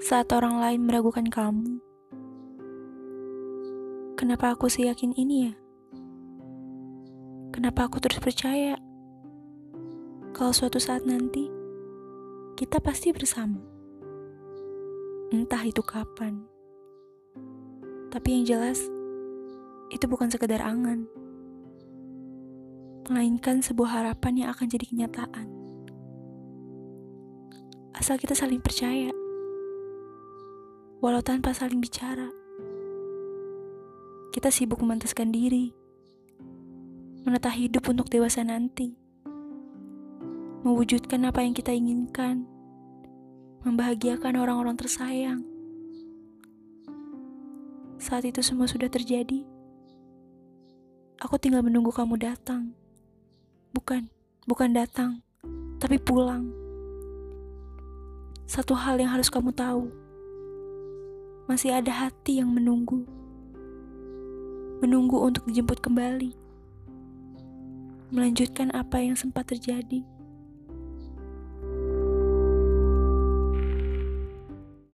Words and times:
saat 0.00 0.32
orang 0.32 0.56
lain 0.56 0.88
meragukan 0.88 1.28
kamu. 1.28 1.76
Kenapa 4.16 4.56
aku 4.56 4.72
seyakin 4.72 5.12
ini 5.12 5.52
ya? 5.52 5.54
Kenapa 7.52 7.84
aku 7.84 8.00
terus 8.00 8.16
percaya 8.16 8.80
kalau 10.32 10.56
suatu 10.56 10.80
saat 10.80 11.04
nanti 11.04 11.52
kita 12.56 12.80
pasti 12.80 13.12
bersama? 13.12 13.60
Entah 15.36 15.60
itu 15.68 15.84
kapan. 15.84 16.48
Tapi 18.08 18.40
yang 18.40 18.44
jelas, 18.56 18.80
itu 19.92 20.04
bukan 20.08 20.32
sekedar 20.32 20.64
angan. 20.64 21.04
Melainkan 23.04 23.60
sebuah 23.60 24.00
harapan 24.00 24.32
yang 24.42 24.48
akan 24.56 24.64
jadi 24.64 24.84
kenyataan. 24.88 25.46
Asal 27.92 28.16
kita 28.16 28.32
saling 28.32 28.64
percaya. 28.64 29.19
Walau 31.00 31.24
tanpa 31.24 31.56
saling 31.56 31.80
bicara 31.80 32.28
kita 34.30 34.46
sibuk 34.46 34.78
memantaskan 34.78 35.34
diri, 35.34 35.74
menata 37.26 37.50
hidup 37.50 37.90
untuk 37.90 38.06
dewasa 38.06 38.46
nanti, 38.46 38.94
mewujudkan 40.62 41.26
apa 41.26 41.42
yang 41.42 41.50
kita 41.50 41.74
inginkan, 41.74 42.46
membahagiakan 43.66 44.38
orang-orang 44.38 44.78
tersayang. 44.78 45.42
Saat 47.98 48.22
itu 48.22 48.38
semua 48.38 48.70
sudah 48.70 48.86
terjadi, 48.86 49.42
aku 51.18 51.34
tinggal 51.42 51.66
menunggu 51.66 51.90
kamu 51.90 52.14
datang. 52.22 52.70
Bukan, 53.74 54.06
bukan 54.46 54.70
datang, 54.70 55.26
tapi 55.82 55.98
pulang. 55.98 56.54
Satu 58.46 58.78
hal 58.78 59.02
yang 59.02 59.10
harus 59.10 59.26
kamu 59.26 59.50
tahu, 59.50 59.90
masih 61.50 61.74
ada 61.74 61.90
hati 61.90 62.38
yang 62.38 62.54
menunggu 62.54 63.02
menunggu 64.80 65.20
untuk 65.20 65.44
dijemput 65.44 65.84
kembali, 65.84 66.32
melanjutkan 68.08 68.72
apa 68.72 68.96
yang 69.04 69.12
sempat 69.12 69.52
terjadi. 69.52 70.00